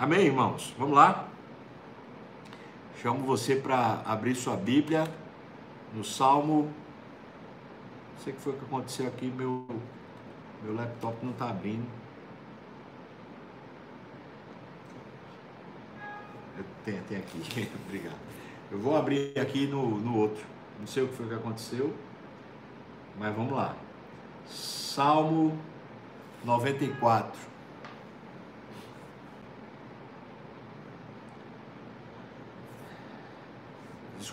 [0.00, 0.72] Amém, irmãos?
[0.78, 1.26] Vamos lá?
[3.02, 5.02] Chamo você para abrir sua Bíblia
[5.92, 6.72] no Salmo.
[8.12, 9.66] Não sei o que foi que aconteceu aqui, meu,
[10.62, 11.84] meu laptop não está abrindo.
[16.84, 18.20] Tem, tem aqui, obrigado.
[18.70, 20.46] Eu vou abrir aqui no, no outro.
[20.78, 21.92] Não sei o que foi que aconteceu,
[23.18, 23.74] mas vamos lá.
[24.46, 25.58] Salmo
[26.44, 27.57] 94.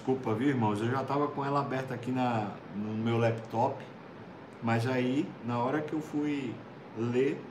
[0.05, 0.79] Desculpa, viu, irmãos?
[0.81, 3.83] Eu já estava com ela aberta aqui na, no meu laptop,
[4.61, 6.53] mas aí, na hora que eu fui
[6.97, 7.41] ler,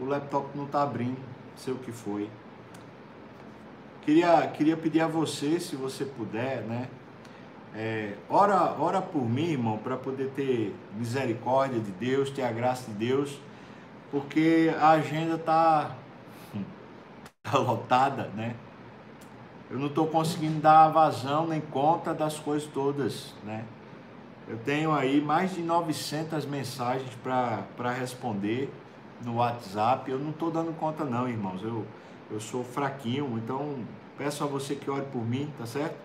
[0.00, 2.30] o laptop não está abrindo, não sei o que foi.
[4.02, 6.88] Queria, queria pedir a você, se você puder, né?
[7.74, 12.90] É, ora, ora por mim, irmão, para poder ter misericórdia de Deus, ter a graça
[12.90, 13.38] de Deus,
[14.10, 15.96] porque a agenda tá,
[17.42, 18.54] tá lotada, né?
[19.74, 23.64] Eu não estou conseguindo dar vazão nem conta das coisas todas, né?
[24.46, 28.72] Eu tenho aí mais de 900 mensagens para responder
[29.24, 30.08] no WhatsApp.
[30.08, 31.60] Eu não estou dando conta não, irmãos.
[31.60, 31.84] Eu,
[32.30, 33.78] eu sou fraquinho, então
[34.16, 35.96] peço a você que ore por mim, tá certo?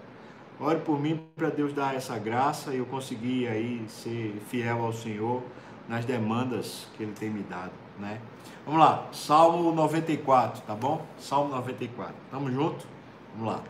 [0.60, 4.94] Ore por mim para Deus dar essa graça e eu conseguir aí ser fiel ao
[4.94, 5.44] Senhor
[5.88, 8.20] nas demandas que Ele tem me dado, né?
[8.66, 11.06] Vamos lá, Salmo 94, tá bom?
[11.20, 12.99] Salmo 94, tamo junto?
[13.36, 13.64] Vamos lá.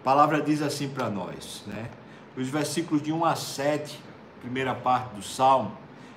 [0.00, 1.90] A palavra diz assim para nós, né?
[2.36, 3.98] Os versículos de 1 a 7,
[4.40, 5.72] primeira parte do Salmo,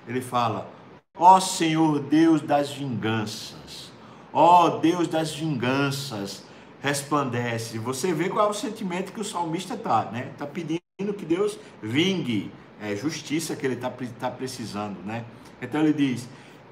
[0.07, 0.69] ele fala:
[1.17, 3.91] Ó Senhor Deus das vinganças,
[4.33, 6.43] ó Deus das vinganças,
[6.81, 7.77] resplandece.
[7.77, 10.29] Você vê qual é o sentimento que o salmista está, né?
[10.31, 10.81] Está pedindo
[11.15, 12.51] que Deus vingue,
[12.81, 15.23] é justiça que ele está tá precisando, né?
[15.61, 16.27] Então ele diz: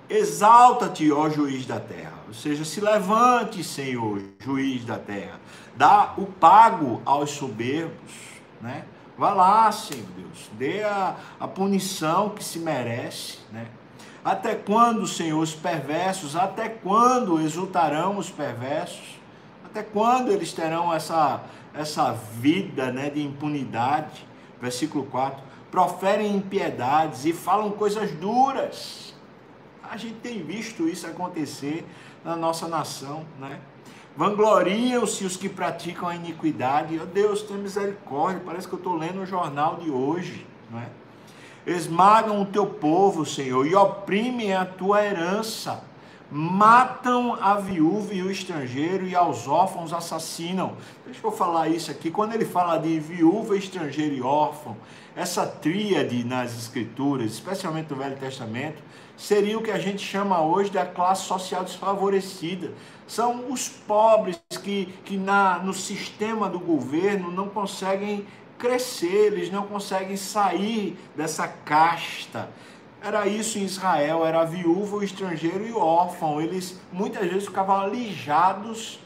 [0.09, 5.39] Exalta-te, ó juiz da terra, ou seja, se levante, Senhor, juiz da terra,
[5.75, 8.11] dá o pago aos soberbos,
[8.61, 8.85] né?
[9.17, 13.65] Vá lá, Senhor Deus, dê a, a punição que se merece, né?
[14.23, 19.19] Até quando, Senhor, os perversos, até quando exultarão os perversos?
[19.63, 21.41] Até quando eles terão essa,
[21.73, 24.25] essa vida né, de impunidade?
[24.59, 29.14] Versículo 4: proferem impiedades e falam coisas duras.
[29.95, 31.85] A gente tem visto isso acontecer
[32.21, 33.61] na nossa nação, né?
[34.17, 36.99] Vangloriam-se os que praticam a iniquidade.
[37.01, 38.41] Oh, Deus, tem misericórdia.
[38.45, 40.89] Parece que eu estou lendo o jornal de hoje, não é?
[41.65, 45.81] Esmagam o teu povo, Senhor, e oprimem a tua herança
[46.31, 50.75] matam a viúva e o estrangeiro e aos órfãos assassinam.
[51.05, 52.09] Deixa eu falar isso aqui.
[52.09, 54.75] Quando ele fala de viúva, estrangeiro e órfão,
[55.15, 58.81] essa tríade nas escrituras, especialmente no Velho Testamento,
[59.15, 62.73] seria o que a gente chama hoje da classe social desfavorecida.
[63.07, 68.25] São os pobres que, que na, no sistema do governo não conseguem
[68.57, 72.49] crescer, eles não conseguem sair dessa casta
[73.05, 76.41] era isso em Israel, era a viúva, o estrangeiro e o órfão.
[76.41, 78.99] Eles muitas vezes ficavam alijados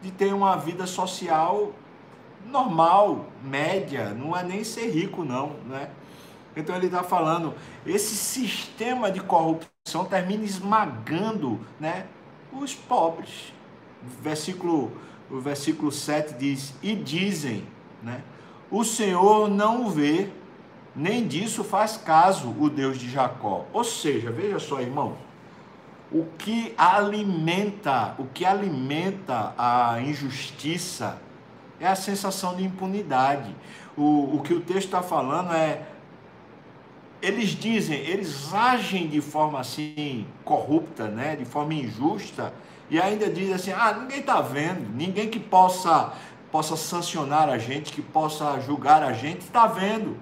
[0.00, 1.72] de ter uma vida social
[2.46, 5.90] normal, média, não é nem ser rico não, né?
[6.56, 7.54] Então ele está falando,
[7.86, 12.06] esse sistema de corrupção termina esmagando, né,
[12.52, 13.52] os pobres.
[14.20, 14.92] Versículo,
[15.30, 17.64] o versículo 7 diz: "E dizem,
[18.02, 18.22] né,
[18.70, 20.30] o Senhor não vê
[20.94, 23.64] nem disso faz caso o Deus de Jacó.
[23.72, 25.16] Ou seja, veja só, irmão,
[26.10, 31.18] o que alimenta, o que alimenta a injustiça
[31.80, 33.54] é a sensação de impunidade.
[33.96, 35.86] O, o que o texto está falando é
[37.22, 42.52] eles dizem, eles agem de forma assim corrupta, né, de forma injusta,
[42.90, 46.12] e ainda dizem assim: "Ah, ninguém está vendo, ninguém que possa
[46.50, 50.16] possa sancionar a gente, que possa julgar a gente, está vendo".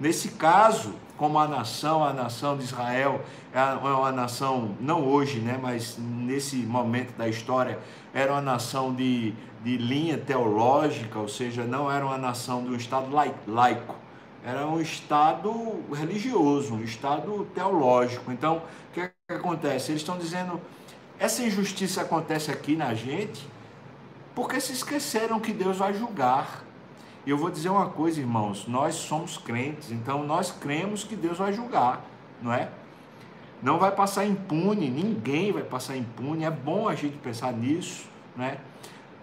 [0.00, 3.20] Nesse caso, como a nação, a nação de Israel
[3.52, 3.62] é
[3.92, 7.78] uma nação, não hoje, né, mas nesse momento da história,
[8.14, 12.76] era uma nação de, de linha teológica, ou seja, não era uma nação de um
[12.76, 13.14] Estado
[13.46, 13.94] laico,
[14.42, 15.52] era um Estado
[15.92, 18.32] religioso, um Estado teológico.
[18.32, 19.92] Então, o que, é que acontece?
[19.92, 20.58] Eles estão dizendo,
[21.18, 23.46] essa injustiça acontece aqui na gente,
[24.34, 26.64] porque se esqueceram que Deus vai julgar.
[27.26, 31.38] E eu vou dizer uma coisa, irmãos, nós somos crentes, então nós cremos que Deus
[31.38, 32.04] vai julgar,
[32.40, 32.70] não é?
[33.62, 36.44] Não vai passar impune, ninguém vai passar impune.
[36.44, 38.58] É bom a gente pensar nisso, né?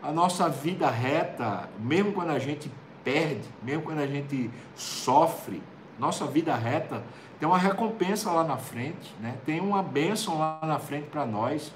[0.01, 2.71] A nossa vida reta, mesmo quando a gente
[3.03, 5.61] perde, mesmo quando a gente sofre,
[5.97, 7.03] nossa vida reta
[7.39, 9.35] tem uma recompensa lá na frente, né?
[9.45, 11.71] Tem uma bênção lá na frente para nós.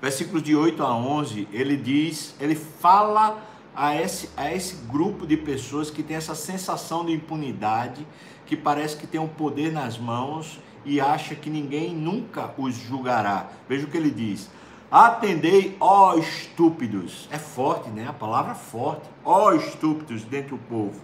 [0.00, 3.40] versículos de 8 a 11, ele diz, ele fala
[3.74, 8.06] a esse, a esse grupo de pessoas que tem essa sensação de impunidade,
[8.46, 13.48] que parece que tem um poder nas mãos e acha que ninguém nunca os julgará.
[13.68, 14.50] Veja o que ele diz.
[14.90, 17.26] Atendei, ó estúpidos.
[17.30, 18.06] É forte, né?
[18.08, 19.08] A palavra forte.
[19.24, 21.00] Ó estúpidos dentro do povo.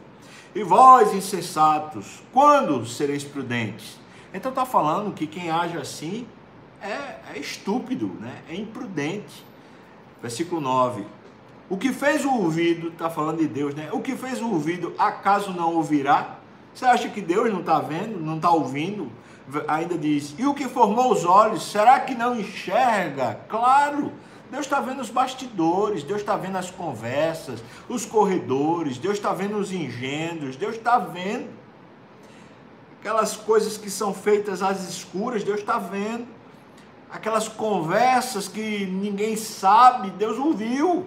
[0.54, 3.98] E vós, insensatos, quando sereis prudentes?
[4.34, 6.26] Então está falando que quem age assim
[6.82, 8.42] é, é estúpido, né?
[8.48, 9.44] é imprudente.
[10.20, 11.06] Versículo 9.
[11.68, 13.88] O que fez o ouvido, está falando de Deus, né?
[13.92, 16.38] O que fez o ouvido, acaso não ouvirá?
[16.74, 19.10] Você acha que Deus não está vendo, não está ouvindo?
[19.66, 23.40] Ainda diz, e o que formou os olhos, será que não enxerga?
[23.48, 24.12] Claro,
[24.50, 29.56] Deus está vendo os bastidores, Deus está vendo as conversas, os corredores, Deus está vendo
[29.56, 31.48] os engendros, Deus está vendo
[33.00, 36.26] aquelas coisas que são feitas às escuras, Deus está vendo.
[37.10, 41.06] Aquelas conversas que ninguém sabe, Deus ouviu.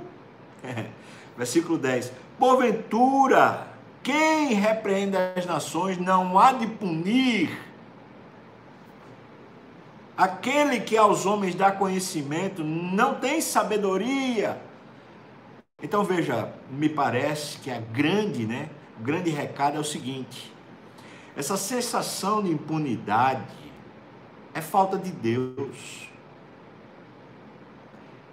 [1.38, 3.68] Versículo 10: Porventura,
[4.04, 7.58] quem repreende as nações não há de punir?
[10.18, 14.62] Aquele que aos homens dá conhecimento, não tem sabedoria.
[15.82, 18.70] Então veja, me parece que a grande, né,
[19.00, 20.54] o grande recado é o seguinte:
[21.36, 23.42] essa sensação de impunidade
[24.54, 26.11] é falta de Deus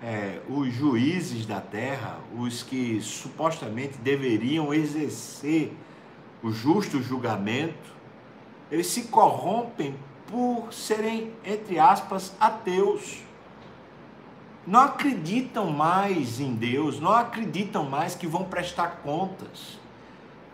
[0.02, 5.72] é, os juízes da terra, os que supostamente deveriam exercer
[6.42, 7.92] o justo julgamento,
[8.70, 9.96] eles se corrompem
[10.26, 13.22] por serem, entre aspas, ateus.
[14.66, 19.78] Não acreditam mais em Deus, não acreditam mais que vão prestar contas.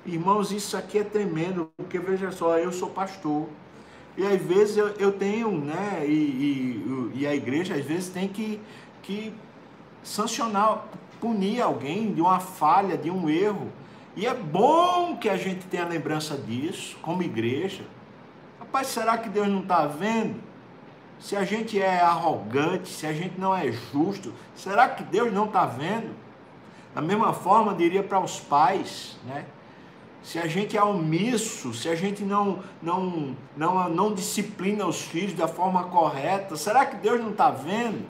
[0.07, 3.49] Irmãos, isso aqui é tremendo, porque veja só, eu sou pastor.
[4.17, 6.05] E às vezes eu, eu tenho, né?
[6.07, 8.61] E, e, e a igreja às vezes tem que
[9.05, 9.33] que
[10.03, 10.85] sancionar,
[11.21, 13.73] punir alguém de uma falha, de um erro.
[14.17, 17.85] E é bom que a gente tenha lembrança disso, como igreja.
[18.59, 20.41] Rapaz, será que Deus não está vendo?
[21.19, 25.47] Se a gente é arrogante, se a gente não é justo, será que Deus não
[25.47, 26.15] está vendo?
[26.95, 29.47] Da mesma forma, diria para os pais, né?
[30.23, 35.35] Se a gente é omisso, se a gente não, não, não, não disciplina os filhos
[35.35, 38.07] da forma correta, será que Deus não está vendo?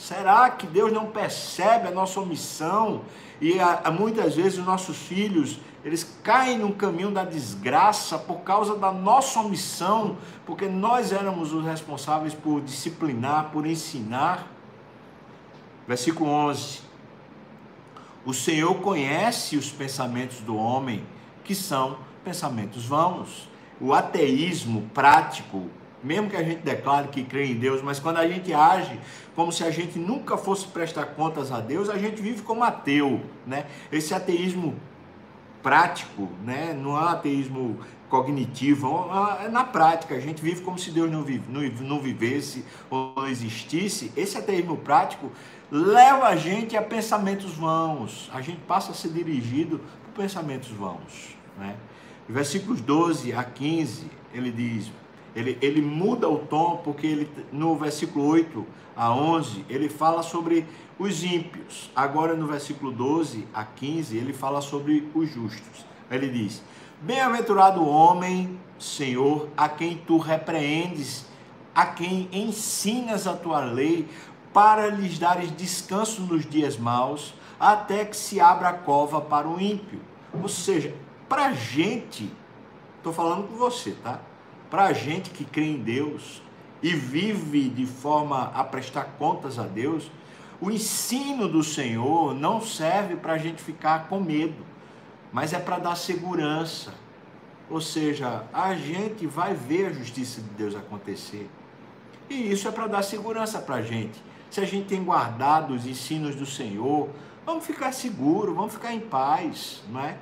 [0.00, 3.02] Será que Deus não percebe a nossa omissão?
[3.38, 8.76] E a, muitas vezes os nossos filhos, eles caem no caminho da desgraça por causa
[8.76, 10.16] da nossa omissão,
[10.46, 14.46] porque nós éramos os responsáveis por disciplinar, por ensinar.
[15.86, 16.80] Versículo 11.
[18.24, 21.04] O Senhor conhece os pensamentos do homem,
[21.44, 23.50] que são pensamentos vãos.
[23.78, 25.68] O ateísmo prático,
[26.02, 28.98] mesmo que a gente declare que crê em Deus, mas quando a gente age
[29.34, 33.20] como se a gente nunca fosse prestar contas a Deus, a gente vive como ateu,
[33.46, 33.66] né?
[33.90, 34.74] Esse ateísmo
[35.62, 36.72] prático, né?
[36.74, 39.08] Não é um ateísmo cognitivo,
[39.42, 43.14] é na prática, a gente vive como se Deus não, vive, não, não vivesse ou
[43.16, 44.12] não existisse.
[44.16, 45.30] Esse ateísmo prático
[45.70, 51.36] leva a gente a pensamentos vãos, a gente passa a ser dirigido por pensamentos vãos,
[51.56, 51.76] né?
[52.28, 54.90] Versículos 12 a 15, ele diz:
[55.34, 58.66] ele, ele muda o tom porque ele, no versículo 8
[58.96, 60.66] a 11 ele fala sobre
[60.98, 61.90] os ímpios.
[61.94, 65.84] Agora no versículo 12 a 15 ele fala sobre os justos.
[66.10, 66.62] Ele diz:
[67.00, 71.26] Bem-aventurado homem, Senhor, a quem tu repreendes,
[71.74, 74.08] a quem ensinas a tua lei,
[74.52, 79.60] para lhes dares descanso nos dias maus, até que se abra a cova para o
[79.60, 80.00] ímpio.
[80.32, 80.94] Ou seja,
[81.28, 82.30] para gente,
[82.96, 84.20] estou falando com você, tá?
[84.70, 86.40] Para a gente que crê em Deus
[86.80, 90.10] e vive de forma a prestar contas a Deus,
[90.60, 94.64] o ensino do Senhor não serve para a gente ficar com medo,
[95.32, 96.94] mas é para dar segurança.
[97.68, 101.50] Ou seja, a gente vai ver a justiça de Deus acontecer.
[102.28, 104.22] E isso é para dar segurança para a gente.
[104.50, 107.08] Se a gente tem guardado os ensinos do Senhor,
[107.44, 110.16] vamos ficar seguro, vamos ficar em paz, não é?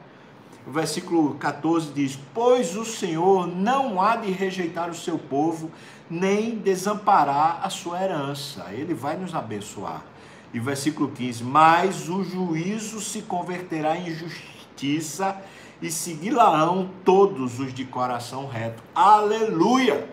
[0.67, 5.71] O versículo 14 diz: Pois o Senhor não há de rejeitar o seu povo,
[6.11, 8.67] nem desamparar a sua herança.
[8.73, 10.05] Ele vai nos abençoar.
[10.53, 15.41] E versículo 15: Mas o juízo se converterá em justiça
[15.81, 18.83] e seguirão todos os de coração reto.
[18.95, 20.09] Aleluia!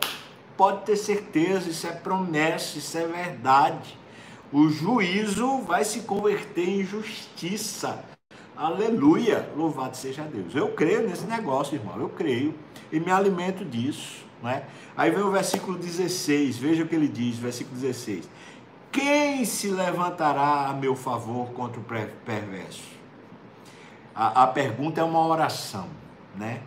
[0.56, 3.98] Pode ter certeza, isso é promessa, isso é verdade.
[4.54, 8.15] O juízo vai se converter em justiça
[8.58, 9.50] Aleluia!
[9.56, 10.56] Louvado seja Deus.
[10.56, 12.00] Eu creio nesse negócio, irmão.
[12.00, 12.56] Eu creio
[12.92, 14.26] e me alimento disso.
[14.42, 14.64] Né?
[14.96, 16.58] Aí vem o versículo 16.
[16.58, 18.30] Veja o que ele diz, versículo 16.
[18.92, 21.84] quem se levantará a meu favor contra o
[22.26, 22.96] perverso?
[24.14, 25.88] A, a pergunta é uma oração,
[26.36, 26.62] né?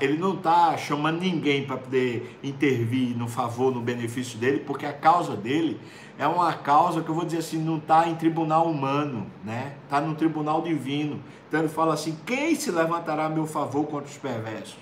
[0.00, 4.92] Ele não está chamando ninguém para poder intervir no favor, no benefício dele, porque a
[4.92, 5.80] causa dele
[6.18, 9.74] é uma causa que eu vou dizer assim, não está em tribunal humano, né?
[9.84, 11.20] Está no tribunal divino.
[11.48, 14.76] Então ele fala assim: quem se levantará a meu favor contra os perversos?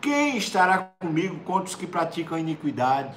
[0.00, 3.16] Quem estará comigo contra os que praticam iniquidade?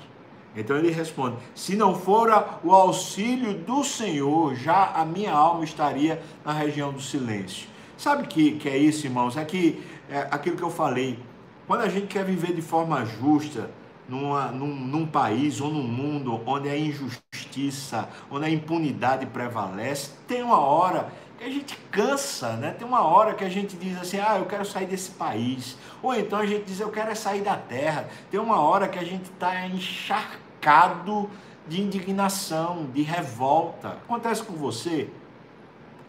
[0.56, 6.22] Então ele responde: se não fora o auxílio do Senhor, já a minha alma estaria
[6.44, 7.68] na região do silêncio.
[7.98, 9.36] Sabe o que, que é isso, irmãos?
[9.36, 11.20] É que é aquilo que eu falei.
[11.66, 13.70] Quando a gente quer viver de forma justa,
[14.08, 20.42] numa, num, num, país ou num mundo onde a injustiça, onde a impunidade prevalece, tem
[20.42, 22.72] uma hora que a gente cansa, né?
[22.72, 25.78] Tem uma hora que a gente diz assim, ah, eu quero sair desse país.
[26.02, 28.08] Ou então a gente diz, eu quero é sair da terra.
[28.32, 31.30] Tem uma hora que a gente está encharcado
[31.68, 33.90] de indignação, de revolta.
[33.90, 35.10] Acontece com você?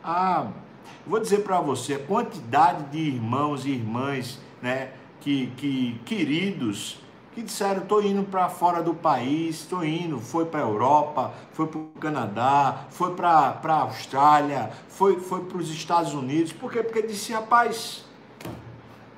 [0.02, 0.46] Ah,
[1.06, 4.90] vou dizer para você, a quantidade de irmãos e irmãs, né,
[5.20, 7.00] que, que queridos,
[7.34, 11.66] que disseram, estou indo para fora do país, estou indo, foi para a Europa, foi
[11.66, 16.82] para o Canadá, foi para a Austrália, foi, foi para os Estados Unidos, por quê?
[16.82, 18.04] Porque disse, rapaz,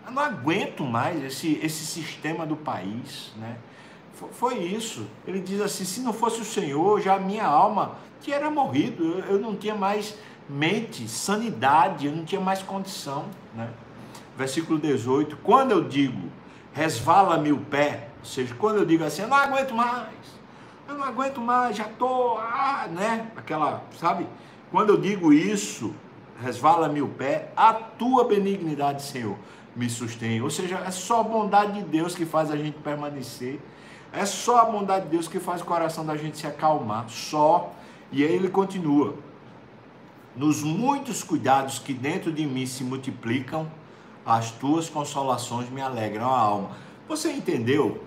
[0.07, 3.57] eu não aguento mais esse, esse sistema do país, né?
[4.33, 5.07] Foi isso.
[5.27, 9.03] Ele diz assim: se não fosse o Senhor, já a minha alma que era morrido,
[9.03, 10.15] eu, eu não tinha mais
[10.51, 13.27] mente, sanidade, eu não tinha mais condição.
[13.55, 13.69] Né?
[14.37, 16.31] Versículo 18: quando eu digo
[16.73, 20.09] resvala-me o pé, ou seja, quando eu digo assim, eu não aguento mais,
[20.89, 23.31] eu não aguento mais, já estou, ah, né?
[23.37, 24.27] Aquela, sabe?
[24.71, 25.95] Quando eu digo isso,
[26.41, 29.37] resvala-me o pé, a tua benignidade, Senhor,
[29.75, 30.41] me sustém.
[30.41, 33.61] Ou seja, é só a bondade de Deus que faz a gente permanecer.
[34.13, 37.09] É só a bondade de Deus que faz o coração da gente se acalmar.
[37.09, 37.73] Só.
[38.11, 39.15] E aí ele continua
[40.41, 43.71] nos muitos cuidados que dentro de mim se multiplicam,
[44.25, 46.71] as tuas consolações me alegram a alma.
[47.07, 48.03] Você entendeu?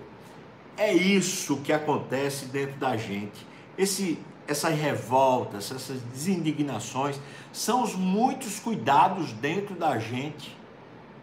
[0.76, 3.46] É isso que acontece dentro da gente.
[3.78, 7.20] Esse, essas revoltas, essas desindignações,
[7.52, 10.56] são os muitos cuidados dentro da gente.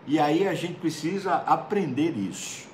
[0.08, 2.70] E aí a gente precisa aprender isso.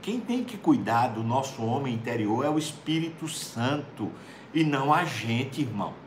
[0.00, 4.10] Quem tem que cuidar do nosso homem interior é o Espírito Santo
[4.54, 6.05] e não a gente, irmão.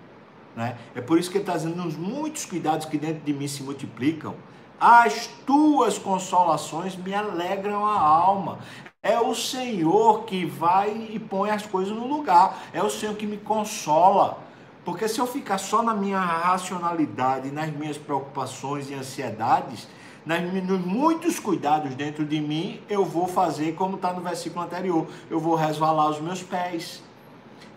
[0.56, 0.78] Né?
[0.96, 3.64] É por isso que ele está dizendo, nos muitos cuidados que dentro de mim se
[3.64, 4.36] multiplicam,
[4.80, 8.60] as tuas consolações me alegram a alma.
[9.02, 12.64] É o Senhor que vai e põe as coisas no lugar.
[12.74, 14.40] É o Senhor que me consola.
[14.84, 19.88] Porque se eu ficar só na minha racionalidade, nas minhas preocupações e ansiedades,
[20.26, 25.08] nas, nos muitos cuidados dentro de mim, eu vou fazer como está no versículo anterior.
[25.30, 27.04] Eu vou resvalar os meus pés.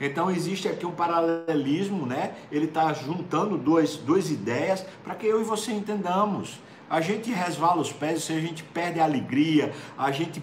[0.02, 2.34] Então existe aqui um paralelismo, né?
[2.50, 6.58] Ele está juntando duas, duas ideias para que eu e você entendamos.
[6.90, 10.42] A gente resvala os pés, a gente perde a alegria, a gente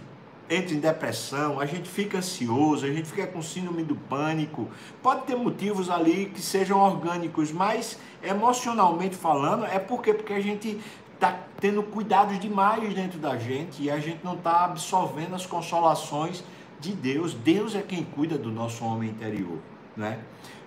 [0.50, 4.70] entra em depressão, a gente fica ansioso, a gente fica com síndrome do pânico.
[5.04, 10.80] Pode ter motivos ali que sejam orgânicos, mas emocionalmente falando, é porque porque a gente
[11.13, 16.44] está tendo cuidados demais dentro da gente e a gente não está absorvendo as consolações
[16.80, 17.34] de Deus.
[17.34, 19.58] Deus é quem cuida do nosso homem interior,
[19.96, 20.20] né?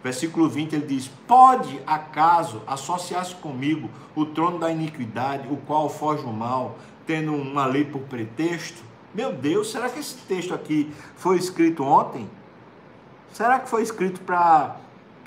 [0.03, 6.25] Versículo 20 ele diz: Pode acaso associar-se comigo o trono da iniquidade, o qual foge
[6.25, 6.77] o mal,
[7.07, 8.83] tendo uma lei por pretexto?
[9.15, 12.29] Meu Deus, será que esse texto aqui foi escrito ontem?
[13.33, 14.77] Será que foi escrito para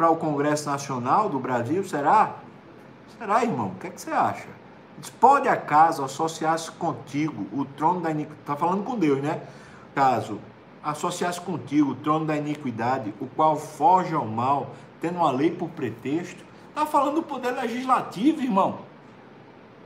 [0.10, 1.84] o Congresso Nacional do Brasil?
[1.84, 2.36] Será?
[3.18, 3.70] Será, irmão?
[3.70, 4.48] O que, é que você acha?
[4.98, 8.42] Diz, pode acaso associar-se contigo o trono da iniquidade?
[8.42, 9.42] Está falando com Deus, né?
[9.94, 10.40] Caso
[10.86, 15.70] associasse contigo o trono da iniquidade, o qual foge ao mal, tendo uma lei por
[15.70, 16.46] pretexto.
[16.70, 18.80] Está falando do poder legislativo, irmão.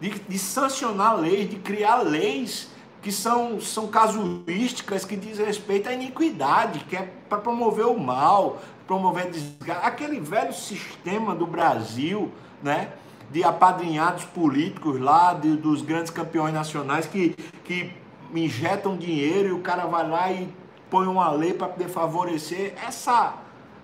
[0.02, 2.70] De, de, sancionar leis, de criar leis
[3.02, 8.58] que são, são casuísticas, que diz respeito à iniquidade, que é para promover o mal,
[8.86, 9.86] promover desgaste.
[9.86, 12.30] Aquele velho sistema do Brasil,
[12.62, 12.92] né?
[13.32, 17.94] De apadrinhados políticos lá, de, dos grandes campeões nacionais que, que
[18.34, 20.50] injetam dinheiro e o cara vai lá e
[20.90, 23.36] põe uma lei para poder favorecer essa.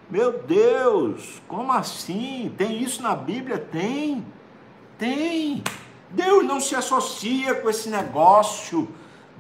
[0.09, 2.53] Meu Deus, como assim?
[2.57, 3.57] Tem isso na Bíblia?
[3.57, 4.25] Tem.
[4.97, 5.63] Tem.
[6.09, 8.87] Deus não se associa com esse negócio.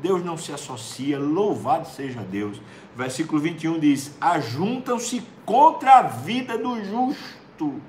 [0.01, 1.19] Deus não se associa.
[1.19, 2.61] Louvado seja Deus.
[2.95, 7.79] Versículo 21 diz: Ajuntam-se contra a vida do justo.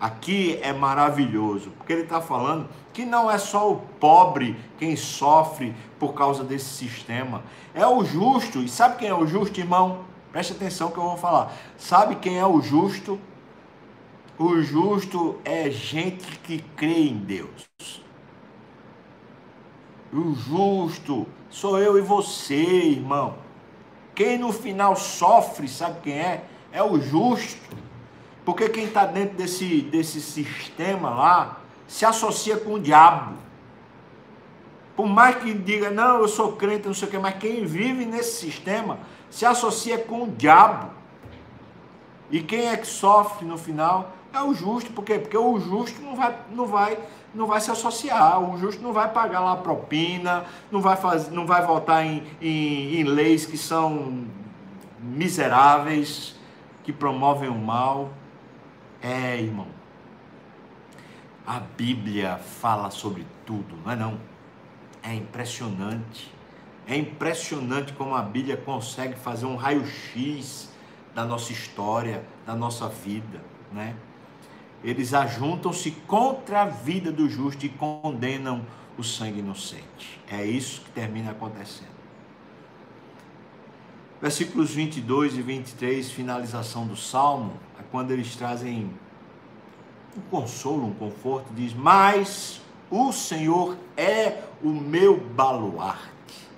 [0.00, 5.74] Aqui é maravilhoso, porque ele está falando que não é só o pobre quem sofre
[5.98, 7.42] por causa desse sistema,
[7.74, 8.60] é o justo.
[8.60, 10.04] E sabe quem é o justo, irmão?
[10.32, 11.52] Preste atenção que eu vou falar.
[11.76, 13.20] Sabe quem é o justo?
[14.38, 17.68] O justo é gente que crê em Deus.
[20.10, 23.34] O justo sou eu e você, irmão.
[24.14, 26.44] Quem no final sofre, sabe quem é?
[26.72, 27.76] É o justo.
[28.44, 33.34] Porque quem está dentro desse, desse sistema lá se associa com o diabo.
[34.96, 38.04] Por mais que diga, não, eu sou crente, não sei o quê, mas quem vive
[38.04, 38.98] nesse sistema
[39.30, 40.90] se associa com o diabo.
[42.30, 44.12] E quem é que sofre no final?
[44.32, 44.92] É o justo.
[44.92, 45.18] Por quê?
[45.18, 46.98] Porque o justo não vai, não vai,
[47.34, 48.40] não vai se associar.
[48.40, 53.00] O justo não vai pagar lá propina, não vai, fazer, não vai votar em, em,
[53.00, 54.24] em leis que são
[55.00, 56.36] miseráveis,
[56.84, 58.10] que promovem o mal.
[59.02, 59.68] É, irmão.
[61.46, 64.20] A Bíblia fala sobre tudo, não é não?
[65.02, 66.32] É impressionante.
[66.86, 70.70] É impressionante como a Bíblia consegue fazer um raio-x
[71.14, 73.40] da nossa história, da nossa vida,
[73.72, 73.94] né?
[74.82, 78.64] Eles ajuntam-se contra a vida do justo e condenam
[78.96, 80.20] o sangue inocente.
[80.30, 82.00] É isso que termina acontecendo.
[84.20, 87.54] Versículos 22 e 23, finalização do salmo,
[87.90, 88.90] quando eles trazem
[90.16, 96.48] um consolo, um conforto, diz: Mas o Senhor é o meu baluarte,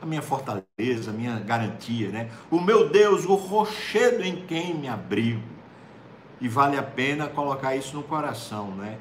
[0.00, 2.30] a minha fortaleza, a minha garantia, né?
[2.50, 5.42] O meu Deus, o rochedo em quem me abrigo.
[6.40, 8.98] E vale a pena colocar isso no coração, né?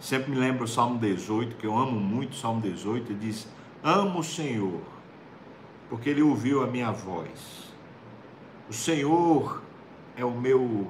[0.00, 3.48] Sempre me lembro o Salmo 18, que eu amo muito o Salmo 18, ele diz:
[3.82, 4.82] Amo o Senhor,
[5.88, 7.72] porque ele ouviu a minha voz.
[8.68, 9.62] O Senhor
[10.16, 10.86] é o meu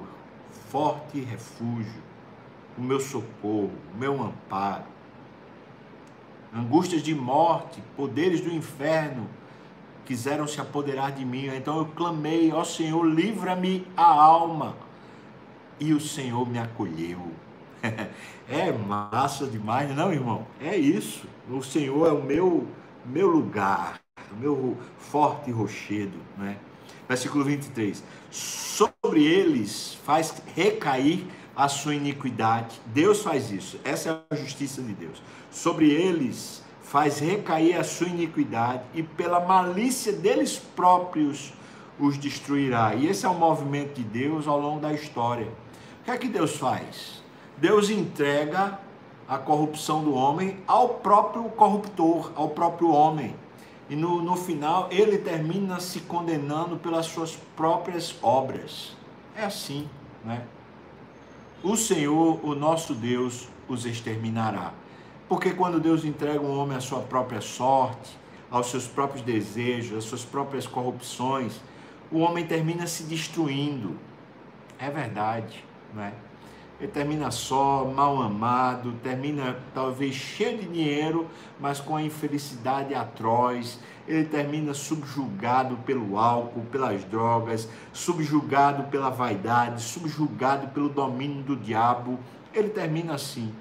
[0.69, 2.03] forte refúgio,
[2.77, 4.83] o meu socorro, o meu amparo.
[6.53, 9.27] Angústias de morte, poderes do inferno
[10.05, 11.47] quiseram se apoderar de mim.
[11.47, 14.75] Então eu clamei: Ó Senhor, livra-me a alma.
[15.79, 17.31] E o Senhor me acolheu.
[18.47, 20.47] é massa demais, não, irmão?
[20.61, 21.27] É isso.
[21.49, 22.65] O Senhor é o meu
[23.05, 23.99] meu lugar,
[24.31, 26.57] o meu forte rochedo, né?
[27.07, 28.03] Versículo 23.
[29.05, 32.81] Sobre eles faz recair a sua iniquidade.
[32.87, 33.79] Deus faz isso.
[33.83, 35.21] Essa é a justiça de Deus.
[35.51, 41.53] Sobre eles faz recair a sua iniquidade e pela malícia deles próprios
[41.99, 42.95] os destruirá.
[42.95, 45.49] E esse é o movimento de Deus ao longo da história.
[46.01, 47.21] O que é que Deus faz?
[47.57, 48.79] Deus entrega
[49.29, 53.35] a corrupção do homem ao próprio corruptor, ao próprio homem.
[53.89, 58.95] E no, no final ele termina se condenando pelas suas próprias obras.
[59.35, 59.87] É assim,
[60.23, 60.45] né?
[61.63, 64.73] O Senhor, o nosso Deus, os exterminará.
[65.27, 68.17] Porque quando Deus entrega um homem à sua própria sorte,
[68.51, 71.59] aos seus próprios desejos, às suas próprias corrupções,
[72.11, 73.97] o homem termina se destruindo.
[74.77, 76.13] É verdade, não é?
[76.79, 81.27] Ele termina só, mal amado, termina talvez cheio de dinheiro,
[81.59, 83.79] mas com a infelicidade atroz.
[84.07, 92.19] Ele termina subjugado pelo álcool, pelas drogas, subjugado pela vaidade, subjugado pelo domínio do diabo.
[92.53, 93.53] Ele termina assim.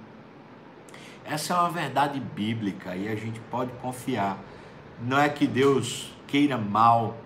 [1.25, 4.39] Essa é uma verdade bíblica e a gente pode confiar.
[5.01, 7.17] Não é que Deus queira mal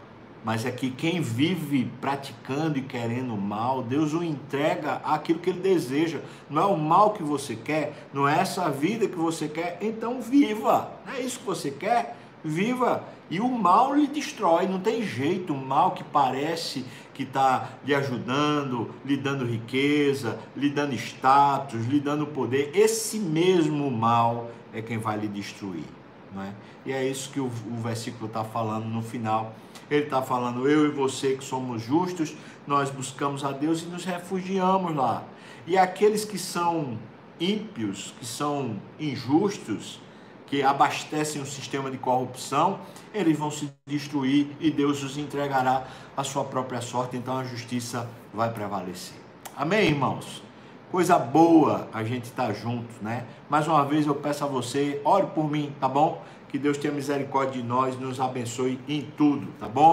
[0.44, 5.61] mas é que quem vive praticando e querendo mal, Deus o entrega aquilo que ele
[5.61, 6.20] deseja.
[6.48, 10.20] Não é o mal que você quer, não é essa vida que você quer, então
[10.20, 10.92] viva.
[11.07, 12.16] Não é isso que você quer?
[12.44, 13.05] Viva.
[13.31, 15.53] E o mal lhe destrói, não tem jeito.
[15.53, 22.01] O mal que parece que está lhe ajudando, lhe dando riqueza, lhe dando status, lhe
[22.01, 25.97] dando poder, esse mesmo mal é quem vai lhe destruir.
[26.35, 26.53] Não é?
[26.85, 29.55] E é isso que o, o versículo está falando no final
[29.91, 32.35] ele está falando, eu e você que somos justos,
[32.67, 35.25] nós buscamos a Deus e nos refugiamos lá.
[35.67, 36.99] E aqueles que são
[37.41, 40.01] ímpios, que são injustos,
[40.47, 42.81] que abastecem o sistema de corrupção,
[43.12, 45.87] eles vão se destruir e Deus os entregará
[46.17, 49.17] a sua própria sorte, então a justiça vai prevalecer.
[49.57, 50.43] Amém, irmãos?
[50.90, 53.27] Coisa boa a gente estar tá junto, né?
[53.51, 56.22] Mais uma vez eu peço a você, ore por mim, tá bom?
[56.48, 59.92] Que Deus tenha misericórdia de nós, nos abençoe em tudo, tá bom?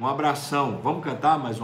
[0.00, 0.78] Um abração.
[0.84, 1.62] Vamos cantar mais um?